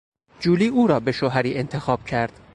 [0.39, 2.39] جولی او را به شوهری انتخاب کرد.